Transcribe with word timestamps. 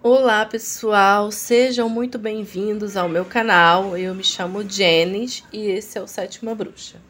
Olá 0.00 0.46
pessoal, 0.46 1.32
sejam 1.32 1.88
muito 1.88 2.20
bem-vindos 2.20 2.96
ao 2.96 3.08
meu 3.08 3.24
canal. 3.24 3.98
Eu 3.98 4.14
me 4.14 4.22
chamo 4.22 4.62
Janice 4.62 5.42
e 5.52 5.66
esse 5.66 5.98
é 5.98 6.00
o 6.00 6.06
Sétima 6.06 6.54
Bruxa. 6.54 7.02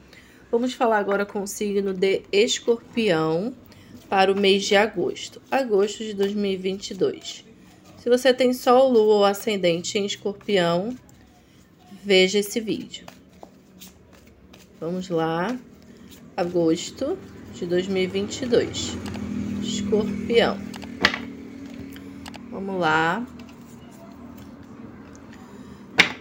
Vamos 0.51 0.73
falar 0.73 0.97
agora 0.97 1.27
com 1.27 1.43
o 1.43 1.47
signo 1.47 1.93
de 1.93 2.23
Escorpião 2.33 3.53
para 4.09 4.33
o 4.33 4.41
mês 4.41 4.65
de 4.65 4.75
agosto, 4.75 5.39
agosto 5.51 5.99
de 6.03 6.15
2022. 6.15 7.45
Se 7.99 8.09
você 8.09 8.33
tem 8.33 8.55
Sol, 8.55 8.91
Lua 8.91 9.17
ou 9.17 9.25
Ascendente 9.27 9.99
em 9.99 10.07
Escorpião, 10.07 10.97
veja 12.03 12.39
esse 12.39 12.59
vídeo. 12.59 13.05
Vamos 14.81 15.11
lá, 15.11 15.55
agosto 16.35 17.19
de 17.53 17.67
2022, 17.67 18.97
Escorpião. 19.63 20.68
Vamos 22.51 22.81
lá. 22.81 23.27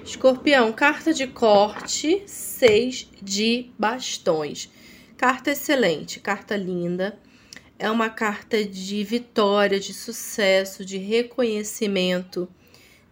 Escorpião, 0.04 0.74
carta 0.74 1.14
de 1.14 1.26
corte, 1.26 2.24
seis 2.26 3.08
de 3.22 3.72
bastões. 3.80 4.70
Carta 5.16 5.52
excelente, 5.52 6.20
carta 6.20 6.58
linda. 6.58 7.18
É 7.80 7.90
uma 7.90 8.10
carta 8.10 8.64
de 8.64 9.04
vitória, 9.04 9.80
de 9.80 9.94
sucesso, 9.94 10.84
de 10.84 10.98
reconhecimento, 10.98 12.50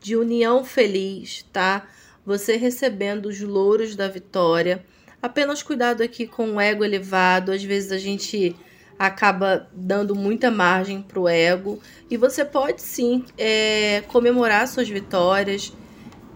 de 0.02 0.16
união 0.18 0.66
feliz, 0.66 1.46
tá? 1.54 1.88
Você 2.26 2.58
recebendo 2.58 3.28
os 3.28 3.40
louros 3.40 3.96
da 3.96 4.08
vitória. 4.08 4.86
Apenas 5.22 5.64
cuidado 5.64 6.02
aqui 6.02 6.28
com 6.28 6.56
o 6.56 6.60
ego 6.60 6.84
elevado. 6.84 7.52
Às 7.52 7.64
vezes 7.64 7.92
a 7.92 7.98
gente 7.98 8.56
acaba 8.98 9.70
dando 9.74 10.16
muita 10.16 10.50
margem 10.50 11.02
para 11.02 11.20
o 11.20 11.28
ego. 11.28 11.80
E 12.10 12.18
você 12.18 12.46
pode 12.46 12.82
sim 12.82 13.26
é, 13.38 14.04
comemorar 14.08 14.68
suas 14.68 14.90
vitórias, 14.90 15.74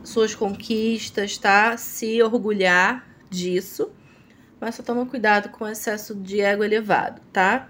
suas 0.04 0.36
conquistas, 0.36 1.38
tá? 1.38 1.78
Se 1.78 2.22
orgulhar 2.22 3.08
disso. 3.30 3.92
Mas 4.60 4.76
só 4.76 4.84
toma 4.84 5.06
cuidado 5.06 5.50
com 5.50 5.64
o 5.64 5.68
excesso 5.68 6.14
de 6.14 6.42
ego 6.42 6.64
elevado, 6.64 7.22
tá? 7.32 7.70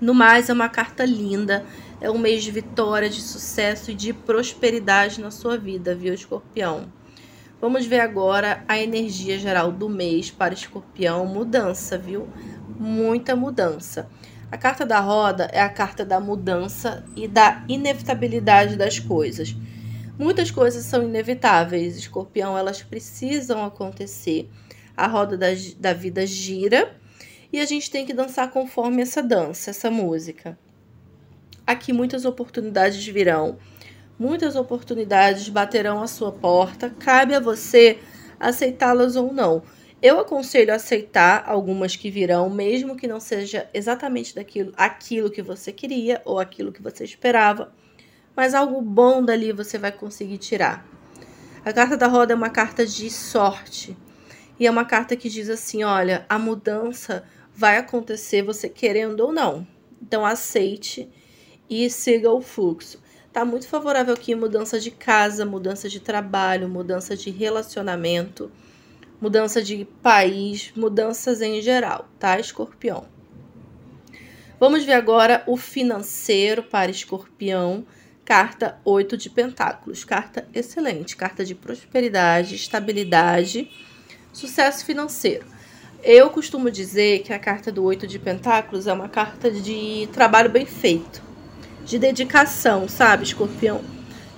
No 0.00 0.14
mais, 0.14 0.48
é 0.48 0.52
uma 0.52 0.68
carta 0.68 1.04
linda. 1.04 1.64
É 2.00 2.10
um 2.10 2.18
mês 2.18 2.42
de 2.42 2.50
vitória, 2.50 3.08
de 3.08 3.20
sucesso 3.22 3.90
e 3.90 3.94
de 3.94 4.12
prosperidade 4.12 5.20
na 5.20 5.30
sua 5.30 5.56
vida, 5.56 5.94
viu, 5.94 6.12
escorpião? 6.12 6.92
Vamos 7.60 7.86
ver 7.86 8.00
agora 8.00 8.62
a 8.68 8.78
energia 8.78 9.38
geral 9.38 9.72
do 9.72 9.88
mês 9.88 10.30
para 10.30 10.52
escorpião. 10.52 11.24
Mudança, 11.24 11.96
viu? 11.96 12.28
Muita 12.78 13.36
mudança. 13.36 14.08
A 14.50 14.56
carta 14.56 14.86
da 14.86 15.00
roda 15.00 15.50
é 15.52 15.60
a 15.60 15.68
carta 15.68 16.04
da 16.04 16.20
mudança 16.20 17.04
e 17.16 17.26
da 17.26 17.64
inevitabilidade 17.68 18.76
das 18.76 18.98
coisas. 18.98 19.56
Muitas 20.18 20.50
coisas 20.50 20.84
são 20.84 21.02
inevitáveis, 21.02 21.96
escorpião, 21.96 22.56
elas 22.56 22.82
precisam 22.82 23.64
acontecer. 23.64 24.48
A 24.96 25.08
roda 25.08 25.36
da, 25.36 25.48
da 25.78 25.92
vida 25.92 26.24
gira 26.24 26.94
e 27.52 27.58
a 27.58 27.64
gente 27.64 27.90
tem 27.90 28.06
que 28.06 28.12
dançar 28.12 28.50
conforme 28.50 29.02
essa 29.02 29.22
dança, 29.22 29.70
essa 29.70 29.90
música. 29.90 30.56
Aqui 31.66 31.92
muitas 31.92 32.24
oportunidades 32.24 33.04
virão, 33.06 33.58
muitas 34.18 34.54
oportunidades 34.54 35.48
baterão 35.48 36.02
à 36.02 36.06
sua 36.06 36.30
porta, 36.30 36.90
cabe 36.90 37.34
a 37.34 37.40
você 37.40 37.98
aceitá-las 38.38 39.16
ou 39.16 39.32
não. 39.32 39.62
Eu 40.04 40.20
aconselho 40.20 40.70
a 40.70 40.76
aceitar 40.76 41.44
algumas 41.46 41.96
que 41.96 42.10
virão, 42.10 42.50
mesmo 42.50 42.94
que 42.94 43.08
não 43.08 43.18
seja 43.18 43.70
exatamente 43.72 44.34
daquilo, 44.34 44.70
aquilo 44.76 45.30
que 45.30 45.40
você 45.40 45.72
queria 45.72 46.20
ou 46.26 46.38
aquilo 46.38 46.70
que 46.70 46.82
você 46.82 47.04
esperava, 47.04 47.72
mas 48.36 48.52
algo 48.52 48.82
bom 48.82 49.24
dali 49.24 49.50
você 49.50 49.78
vai 49.78 49.90
conseguir 49.90 50.36
tirar. 50.36 50.86
A 51.64 51.72
carta 51.72 51.96
da 51.96 52.06
roda 52.06 52.34
é 52.34 52.36
uma 52.36 52.50
carta 52.50 52.84
de 52.84 53.08
sorte. 53.08 53.96
E 54.60 54.66
é 54.66 54.70
uma 54.70 54.84
carta 54.84 55.16
que 55.16 55.30
diz 55.30 55.48
assim: 55.48 55.84
olha, 55.84 56.26
a 56.28 56.38
mudança 56.38 57.24
vai 57.54 57.78
acontecer 57.78 58.42
você 58.42 58.68
querendo 58.68 59.20
ou 59.20 59.32
não. 59.32 59.66
Então 60.02 60.26
aceite 60.26 61.08
e 61.70 61.88
siga 61.88 62.30
o 62.30 62.42
fluxo. 62.42 63.02
Tá 63.32 63.42
muito 63.42 63.66
favorável 63.66 64.12
aqui 64.12 64.34
mudança 64.34 64.78
de 64.78 64.90
casa, 64.90 65.46
mudança 65.46 65.88
de 65.88 65.98
trabalho, 65.98 66.68
mudança 66.68 67.16
de 67.16 67.30
relacionamento 67.30 68.52
mudança 69.20 69.62
de 69.62 69.84
país, 70.02 70.72
mudanças 70.76 71.40
em 71.40 71.60
geral, 71.60 72.08
tá, 72.18 72.38
Escorpião? 72.38 73.06
Vamos 74.58 74.84
ver 74.84 74.92
agora 74.92 75.42
o 75.46 75.56
financeiro 75.56 76.62
para 76.62 76.90
Escorpião, 76.90 77.84
carta 78.24 78.78
8 78.84 79.16
de 79.16 79.28
Pentáculos, 79.28 80.04
carta 80.04 80.48
excelente, 80.54 81.16
carta 81.16 81.44
de 81.44 81.54
prosperidade, 81.54 82.54
estabilidade, 82.54 83.70
sucesso 84.32 84.84
financeiro. 84.84 85.44
Eu 86.02 86.30
costumo 86.30 86.70
dizer 86.70 87.20
que 87.22 87.32
a 87.32 87.38
carta 87.38 87.72
do 87.72 87.82
8 87.82 88.06
de 88.06 88.18
Pentáculos 88.18 88.86
é 88.86 88.92
uma 88.92 89.08
carta 89.08 89.50
de 89.50 90.08
trabalho 90.12 90.50
bem 90.50 90.66
feito, 90.66 91.22
de 91.84 91.98
dedicação, 91.98 92.88
sabe, 92.88 93.24
Escorpião? 93.24 93.82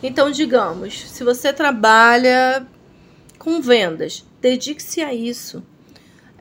Então, 0.02 0.30
digamos, 0.30 1.08
se 1.10 1.24
você 1.24 1.52
trabalha 1.52 2.66
com 3.38 3.60
vendas, 3.60 4.24
dedique-se 4.40 5.00
a 5.00 5.12
isso. 5.12 5.62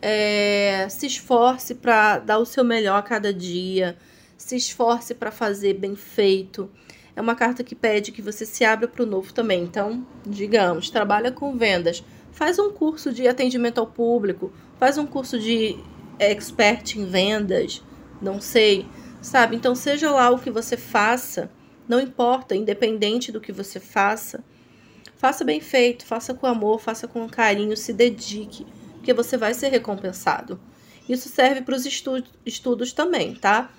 É, 0.02 0.88
se 0.90 1.08
esforce 1.08 1.76
para 1.76 2.20
dar 2.20 2.38
o 2.38 2.46
seu 2.46 2.64
melhor 2.64 2.98
a 2.98 3.02
cada 3.02 3.34
dia. 3.34 3.98
Se 4.38 4.56
esforce 4.56 5.14
para 5.16 5.32
fazer 5.32 5.74
bem 5.74 5.96
feito. 5.96 6.70
É 7.16 7.22
uma 7.22 7.36
carta 7.36 7.64
que 7.64 7.74
pede 7.74 8.12
que 8.12 8.22
você 8.22 8.46
se 8.46 8.64
abra 8.66 8.88
para 8.88 9.04
o 9.04 9.06
novo 9.06 9.34
também. 9.34 9.64
Então, 9.64 10.06
digamos, 10.26 10.90
trabalha 10.90 11.32
com 11.32 11.58
vendas. 11.58 12.04
Faz 12.32 12.60
um 12.60 12.72
curso 12.72 13.14
de 13.14 13.28
atendimento 13.28 13.80
ao 13.80 13.88
público. 13.88 14.52
Faz 14.78 14.98
um 14.98 15.06
curso 15.06 15.40
de 15.40 15.78
expert 16.20 16.98
em 16.98 17.06
vendas. 17.06 17.82
Não 18.22 18.42
sei. 18.42 18.86
Sabe? 19.22 19.56
Então, 19.56 19.74
seja 19.74 20.12
lá 20.12 20.30
o 20.30 20.40
que 20.40 20.52
você 20.52 20.76
faça. 20.76 21.50
Não 21.88 22.00
importa, 22.00 22.56
independente 22.56 23.32
do 23.32 23.40
que 23.40 23.52
você 23.52 23.80
faça 23.80 24.44
Faça 25.26 25.44
bem 25.44 25.60
feito, 25.60 26.06
faça 26.06 26.36
com 26.36 26.46
amor, 26.46 26.80
faça 26.80 27.08
com 27.08 27.28
carinho, 27.28 27.76
se 27.76 27.92
dedique, 27.92 28.64
porque 28.98 29.12
você 29.12 29.36
vai 29.36 29.56
ser 29.56 29.70
recompensado. 29.70 30.60
Isso 31.10 31.30
serve 31.30 31.64
para 31.64 31.74
os 31.74 31.84
estu 31.84 32.24
estudos 32.46 32.94
também, 32.94 33.34
tá? 33.34 33.72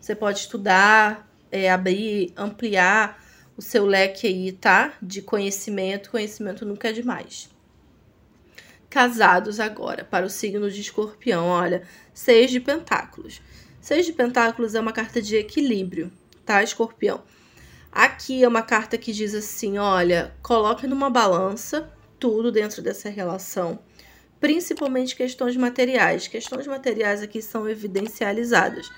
Você 0.00 0.14
pode 0.14 0.38
estudar, 0.38 1.28
é, 1.50 1.68
abrir, 1.68 2.32
ampliar 2.36 3.20
o 3.56 3.60
seu 3.60 3.84
leque 3.84 4.28
aí, 4.28 4.52
tá? 4.52 4.92
De 5.02 5.20
conhecimento. 5.20 6.08
Conhecimento 6.08 6.64
nunca 6.64 6.90
é 6.90 6.92
demais. 6.92 7.50
Casados 8.88 9.58
agora, 9.58 10.04
para 10.04 10.24
o 10.24 10.30
signo 10.30 10.70
de 10.70 10.82
escorpião, 10.82 11.46
olha, 11.46 11.82
seis 12.14 12.48
de 12.48 12.60
pentáculos. 12.60 13.42
Seis 13.80 14.06
de 14.06 14.12
pentáculos 14.12 14.76
é 14.76 14.80
uma 14.80 14.92
carta 14.92 15.20
de 15.20 15.34
equilíbrio, 15.34 16.12
tá, 16.46 16.62
escorpião? 16.62 17.24
Aqui 17.92 18.42
é 18.42 18.48
uma 18.48 18.62
carta 18.62 18.96
que 18.96 19.12
diz 19.12 19.34
assim: 19.34 19.76
olha, 19.76 20.34
coloque 20.42 20.86
numa 20.86 21.10
balança 21.10 21.92
tudo 22.18 22.50
dentro 22.50 22.80
dessa 22.80 23.10
relação, 23.10 23.78
principalmente 24.40 25.14
questões 25.14 25.54
materiais. 25.58 26.26
Questões 26.26 26.66
materiais 26.66 27.22
aqui 27.22 27.42
são 27.42 27.68
evidencializadas. 27.68 28.90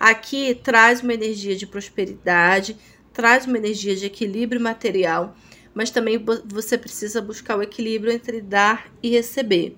Aqui 0.00 0.54
traz 0.54 1.02
uma 1.02 1.12
energia 1.12 1.54
de 1.54 1.66
prosperidade, 1.66 2.74
traz 3.12 3.46
uma 3.46 3.58
energia 3.58 3.94
de 3.94 4.06
equilíbrio 4.06 4.60
material, 4.60 5.36
mas 5.74 5.90
também 5.90 6.24
você 6.46 6.78
precisa 6.78 7.20
buscar 7.20 7.58
o 7.58 7.62
equilíbrio 7.62 8.12
entre 8.12 8.40
dar 8.40 8.90
e 9.02 9.10
receber, 9.10 9.76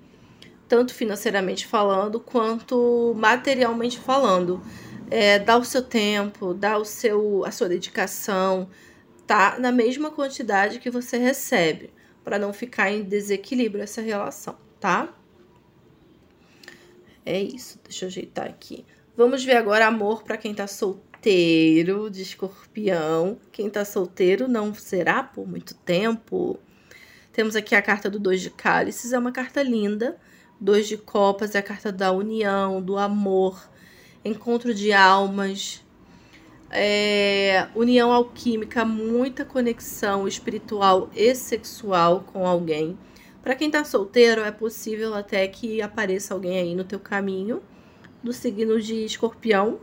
tanto 0.68 0.94
financeiramente 0.94 1.66
falando 1.66 2.20
quanto 2.20 3.14
materialmente 3.16 3.98
falando 3.98 4.62
é, 5.10 5.38
dá 5.38 5.56
o 5.56 5.64
seu 5.64 5.82
tempo, 5.82 6.54
dá 6.54 6.78
o 6.78 6.84
seu, 6.84 7.44
a 7.44 7.50
sua 7.50 7.68
dedicação, 7.68 8.70
tá? 9.26 9.58
Na 9.58 9.72
mesma 9.72 10.10
quantidade 10.10 10.78
que 10.78 10.88
você 10.88 11.18
recebe, 11.18 11.90
para 12.22 12.38
não 12.38 12.52
ficar 12.52 12.90
em 12.92 13.02
desequilíbrio 13.02 13.82
essa 13.82 14.00
relação, 14.00 14.56
tá? 14.78 15.12
É 17.26 17.40
isso, 17.40 17.78
deixa 17.82 18.04
eu 18.04 18.08
ajeitar 18.08 18.46
aqui. 18.46 18.84
Vamos 19.16 19.44
ver 19.44 19.56
agora 19.56 19.86
amor 19.86 20.22
para 20.22 20.36
quem 20.36 20.54
tá 20.54 20.66
solteiro, 20.66 22.08
de 22.08 22.22
escorpião. 22.22 23.38
Quem 23.52 23.68
tá 23.68 23.84
solteiro 23.84 24.48
não 24.48 24.72
será 24.72 25.22
por 25.22 25.46
muito 25.46 25.74
tempo. 25.74 26.58
Temos 27.32 27.56
aqui 27.56 27.74
a 27.74 27.82
carta 27.82 28.08
do 28.08 28.18
dois 28.18 28.40
de 28.40 28.50
cálices, 28.50 29.12
é 29.12 29.18
uma 29.18 29.32
carta 29.32 29.62
linda. 29.62 30.16
Dois 30.60 30.86
de 30.88 30.96
copas 30.96 31.54
é 31.54 31.58
a 31.58 31.62
carta 31.62 31.90
da 31.90 32.12
união, 32.12 32.80
do 32.80 32.96
amor, 32.96 33.68
encontro 34.24 34.74
de 34.74 34.92
almas, 34.92 35.84
é, 36.70 37.66
união 37.74 38.12
alquímica, 38.12 38.84
muita 38.84 39.44
conexão 39.44 40.28
espiritual 40.28 41.10
e 41.14 41.34
sexual 41.34 42.24
com 42.32 42.46
alguém. 42.46 42.96
Para 43.42 43.54
quem 43.54 43.70
tá 43.70 43.84
solteiro, 43.84 44.42
é 44.42 44.50
possível 44.50 45.14
até 45.14 45.46
que 45.48 45.80
apareça 45.80 46.34
alguém 46.34 46.58
aí 46.58 46.74
no 46.74 46.84
teu 46.84 47.00
caminho 47.00 47.62
do 48.22 48.32
signo 48.32 48.80
de 48.80 49.04
escorpião. 49.04 49.80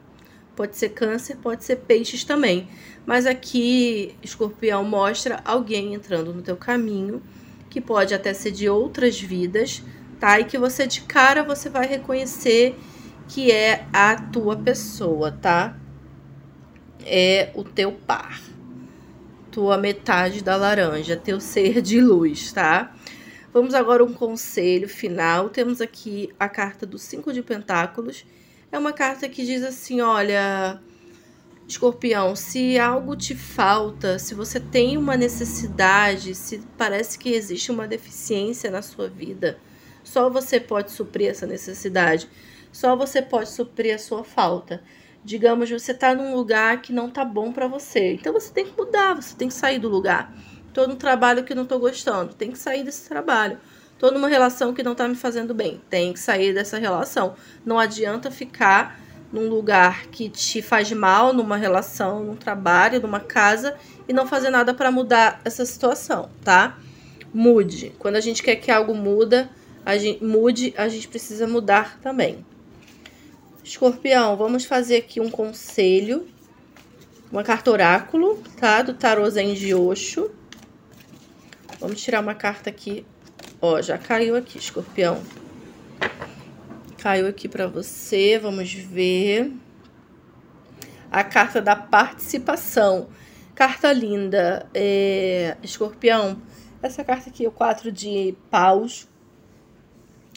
Pode 0.56 0.78
ser 0.78 0.90
câncer, 0.90 1.38
pode 1.38 1.64
ser 1.64 1.78
peixes 1.78 2.24
também. 2.24 2.68
Mas 3.06 3.26
aqui, 3.26 4.16
escorpião 4.24 4.84
mostra 4.84 5.42
alguém 5.44 5.94
entrando 5.94 6.34
no 6.34 6.42
teu 6.42 6.56
caminho, 6.56 7.22
que 7.70 7.82
pode 7.82 8.14
até 8.14 8.34
ser 8.34 8.52
de 8.52 8.70
outras 8.70 9.20
vidas, 9.20 9.84
tá? 10.20 10.40
E 10.40 10.46
que 10.46 10.58
você 10.58 10.88
de 10.88 11.02
cara 11.02 11.44
você 11.44 11.70
vai 11.70 11.88
reconhecer 11.88 12.76
que 13.28 13.52
é 13.52 13.86
a 13.92 14.16
tua 14.16 14.56
pessoa, 14.56 15.32
tá? 15.32 15.78
É 17.06 17.52
o 17.56 17.64
teu 17.64 17.92
par. 17.92 18.42
Tua 19.52 19.78
metade 19.78 20.44
da 20.44 20.56
laranja, 20.56 21.18
teu 21.18 21.40
ser 21.40 21.82
de 21.82 22.00
luz, 22.00 22.52
tá? 22.52 22.96
Vamos 23.54 23.74
agora 23.74 24.04
um 24.04 24.14
conselho 24.14 24.88
final. 24.88 25.50
Temos 25.50 25.82
aqui 25.82 26.30
a 26.40 26.48
carta 26.48 26.86
do 26.86 26.98
Cinco 26.98 27.34
de 27.34 27.42
Pentáculos. 27.42 28.26
É 28.72 28.78
uma 28.78 28.94
carta 28.94 29.28
que 29.28 29.46
diz 29.46 29.64
assim: 29.64 30.00
olha, 30.02 30.80
Escorpião, 31.68 32.36
se 32.36 32.80
algo 32.80 33.16
te 33.16 33.36
falta, 33.36 34.18
se 34.20 34.34
você 34.34 34.60
tem 34.60 34.98
uma 34.98 35.18
necessidade, 35.18 36.34
se 36.34 36.62
parece 36.78 37.20
que 37.20 37.30
existe 37.30 37.72
uma 37.72 37.88
deficiência 37.88 38.72
na 38.72 38.82
sua 38.82 39.10
vida, 39.10 39.58
só 40.04 40.30
você 40.30 40.60
pode 40.60 40.92
suprir 40.92 41.30
essa 41.30 41.46
necessidade. 41.46 42.30
Só 42.78 42.96
você 42.96 43.24
pode 43.24 43.50
suprir 43.50 43.96
a 43.96 43.98
sua 43.98 44.24
falta. 44.24 44.84
Digamos, 45.26 45.68
você 45.68 45.94
está 45.94 46.14
num 46.14 46.36
lugar 46.36 46.80
que 46.80 46.94
não 46.94 47.10
tá 47.10 47.26
bom 47.26 47.52
para 47.52 47.66
você. 47.66 48.14
Então 48.14 48.32
você 48.32 48.54
tem 48.54 48.68
que 48.68 48.78
mudar, 48.78 49.16
você 49.16 49.36
tem 49.36 49.48
que 49.48 49.56
sair 49.56 49.80
do 49.80 49.90
lugar. 49.90 50.32
Tô 50.76 50.86
num 50.86 50.96
trabalho 50.96 51.44
que 51.44 51.56
não 51.56 51.66
tô 51.66 51.80
gostando, 51.80 52.36
tem 52.36 52.52
que 52.52 52.60
sair 52.60 52.84
desse 52.84 53.10
trabalho. 53.10 53.58
Tô 53.98 54.12
numa 54.12 54.28
relação 54.28 54.76
que 54.76 54.84
não 54.84 54.94
tá 54.94 55.08
me 55.08 55.16
fazendo 55.16 55.56
bem, 55.56 55.82
tem 55.90 56.14
que 56.14 56.20
sair 56.20 56.54
dessa 56.54 56.78
relação. 56.78 57.34
Não 57.66 57.80
adianta 57.80 58.30
ficar 58.30 59.00
num 59.34 59.50
lugar 59.50 60.06
que 60.12 60.30
te 60.30 60.62
faz 60.62 60.92
mal, 60.92 61.34
numa 61.34 61.58
relação, 61.58 62.24
num 62.24 62.36
trabalho, 62.36 63.02
numa 63.02 63.20
casa 63.20 63.76
e 64.08 64.14
não 64.14 64.28
fazer 64.28 64.52
nada 64.52 64.72
para 64.72 64.92
mudar 64.92 65.42
essa 65.44 65.66
situação, 65.66 66.30
tá? 66.44 66.78
Mude. 67.34 67.96
Quando 67.98 68.18
a 68.18 68.22
gente 68.22 68.44
quer 68.44 68.58
que 68.58 68.70
algo 68.70 68.94
muda, 68.94 69.50
a 69.84 69.98
gente 69.98 70.24
mude, 70.24 70.76
a 70.78 70.88
gente 70.88 71.08
precisa 71.08 71.48
mudar 71.48 72.00
também. 72.04 72.46
Escorpião, 73.68 74.38
vamos 74.38 74.64
fazer 74.64 74.96
aqui 74.96 75.20
um 75.20 75.30
conselho. 75.30 76.26
Uma 77.30 77.44
carta 77.44 77.70
oráculo, 77.70 78.42
tá? 78.58 78.82
Do 78.82 78.94
tarô 78.94 79.30
Zen 79.30 79.54
de 79.56 79.76
Osho. 79.76 80.32
Vamos 81.78 82.02
tirar 82.02 82.22
uma 82.22 82.34
carta 82.34 82.70
aqui. 82.70 83.06
Ó, 83.62 83.82
já 83.82 83.98
caiu 83.98 84.38
aqui, 84.38 84.58
escorpião. 84.58 85.22
Caiu 86.98 87.28
aqui 87.28 87.50
para 87.50 87.68
você, 87.68 88.40
vamos 88.40 88.72
ver. 88.72 89.52
A 91.12 91.26
carta 91.26 91.62
da 91.62 91.76
participação. 91.76 93.10
Carta 93.54 93.92
linda. 93.92 94.66
É... 94.74 95.58
Escorpião, 95.62 96.42
essa 96.82 97.04
carta 97.04 97.30
aqui, 97.30 97.46
o 97.46 97.52
quatro 97.52 97.92
de 97.92 98.34
paus. 98.50 99.10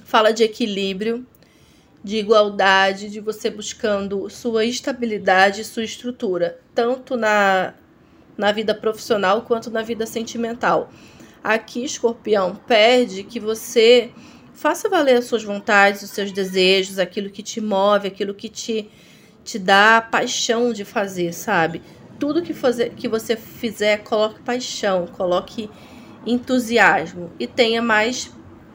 Fala 0.04 0.32
de 0.32 0.42
equilíbrio 0.42 1.24
de 2.02 2.16
igualdade, 2.16 3.10
de 3.10 3.20
você 3.20 3.50
buscando 3.50 4.28
sua 4.30 4.64
estabilidade, 4.64 5.64
sua 5.64 5.84
estrutura, 5.84 6.58
tanto 6.74 7.16
na, 7.16 7.74
na 8.36 8.52
vida 8.52 8.74
profissional 8.74 9.42
quanto 9.42 9.70
na 9.70 9.82
vida 9.82 10.06
sentimental. 10.06 10.90
Aqui, 11.44 11.84
escorpião, 11.84 12.56
pede 12.66 13.22
que 13.22 13.38
você 13.38 14.10
faça 14.52 14.88
valer 14.88 15.18
as 15.18 15.26
suas 15.26 15.42
vontades, 15.42 16.02
os 16.02 16.10
seus 16.10 16.32
desejos, 16.32 16.98
aquilo 16.98 17.30
que 17.30 17.42
te 17.42 17.60
move, 17.60 18.08
aquilo 18.08 18.34
que 18.34 18.48
te, 18.48 18.90
te 19.44 19.58
dá 19.58 20.00
paixão 20.00 20.72
de 20.72 20.84
fazer, 20.84 21.32
sabe? 21.32 21.82
Tudo 22.18 22.42
que, 22.42 22.52
fazer, 22.52 22.90
que 22.90 23.08
você 23.08 23.36
fizer, 23.36 23.98
coloque 23.98 24.40
paixão, 24.40 25.06
coloque 25.06 25.70
entusiasmo 26.26 27.30
e 27.38 27.46
tenha 27.46 27.80
mais 27.80 28.30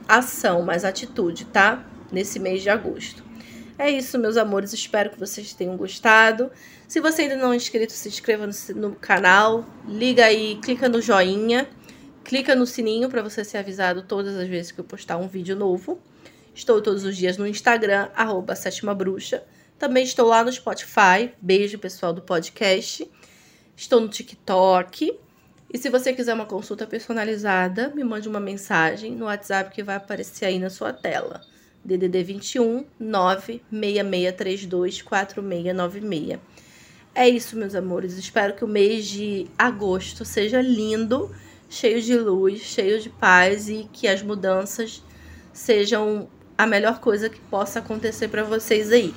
ação, 0.07 0.63
mais 0.63 0.83
atitude, 0.83 1.45
tá? 1.45 1.83
Nesse 2.15 2.39
mês 2.39 2.63
de 2.63 2.69
agosto. 2.69 3.21
É 3.77 3.91
isso, 3.91 4.17
meus 4.17 4.37
amores. 4.37 4.71
Espero 4.71 5.09
que 5.09 5.19
vocês 5.19 5.53
tenham 5.53 5.75
gostado. 5.75 6.49
Se 6.87 7.01
você 7.01 7.23
ainda 7.23 7.35
não 7.35 7.51
é 7.51 7.57
inscrito, 7.57 7.91
se 7.91 8.07
inscreva 8.07 8.47
no, 8.47 8.53
no 8.75 8.95
canal. 8.95 9.65
Liga 9.85 10.25
aí, 10.25 10.57
clica 10.63 10.87
no 10.87 11.01
joinha. 11.01 11.67
Clica 12.23 12.55
no 12.55 12.65
sininho 12.65 13.09
para 13.09 13.21
você 13.21 13.43
ser 13.43 13.57
avisado 13.57 14.01
todas 14.03 14.35
as 14.37 14.47
vezes 14.47 14.71
que 14.71 14.79
eu 14.79 14.85
postar 14.85 15.17
um 15.17 15.27
vídeo 15.27 15.57
novo. 15.57 15.99
Estou 16.55 16.81
todos 16.81 17.03
os 17.03 17.17
dias 17.17 17.37
no 17.37 17.45
Instagram, 17.45 18.07
arroba 18.15 18.55
Sétima 18.55 18.95
Bruxa. 18.95 19.43
Também 19.77 20.05
estou 20.05 20.25
lá 20.25 20.41
no 20.41 20.51
Spotify. 20.51 21.33
Beijo, 21.41 21.77
pessoal 21.77 22.13
do 22.13 22.21
podcast. 22.21 23.11
Estou 23.75 23.99
no 23.99 24.07
TikTok. 24.07 25.19
E 25.71 25.77
se 25.77 25.89
você 25.89 26.13
quiser 26.13 26.33
uma 26.33 26.45
consulta 26.45 26.87
personalizada, 26.87 27.91
me 27.93 28.05
mande 28.05 28.29
uma 28.29 28.39
mensagem 28.39 29.13
no 29.13 29.25
WhatsApp 29.25 29.75
que 29.75 29.83
vai 29.83 29.97
aparecer 29.97 30.45
aí 30.45 30.57
na 30.57 30.69
sua 30.69 30.93
tela. 30.93 31.41
DDD 31.85 32.23
21 32.23 32.85
96632 32.99 35.01
4696. 35.03 36.39
É 37.13 37.29
isso, 37.29 37.55
meus 37.55 37.75
amores. 37.75 38.17
Espero 38.17 38.55
que 38.55 38.65
o 38.65 38.67
mês 38.67 39.05
de 39.05 39.47
agosto 39.57 40.25
seja 40.25 40.61
lindo, 40.61 41.33
cheio 41.69 42.01
de 42.01 42.17
luz, 42.17 42.61
cheio 42.61 42.99
de 42.99 43.09
paz 43.09 43.69
e 43.69 43.87
que 43.93 44.07
as 44.07 44.21
mudanças 44.21 45.01
sejam 45.53 46.27
a 46.57 46.65
melhor 46.65 46.99
coisa 46.99 47.29
que 47.29 47.39
possa 47.41 47.79
acontecer 47.79 48.27
para 48.27 48.43
vocês 48.43 48.91
aí, 48.91 49.13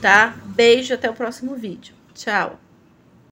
tá? 0.00 0.34
Beijo, 0.46 0.94
até 0.94 1.10
o 1.10 1.14
próximo 1.14 1.54
vídeo. 1.54 1.94
Tchau. 2.14 2.63